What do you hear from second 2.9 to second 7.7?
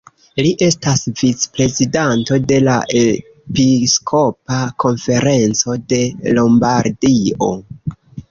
Episkopa konferenco de Lombardio.